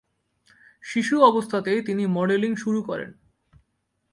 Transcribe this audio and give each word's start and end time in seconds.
শিশু 0.83 1.15
অবস্থাতেই 1.21 1.79
তিনি 1.81 2.03
মডেলিং 2.07 2.51
শুরু 2.55 2.79
করেন। 2.83 3.11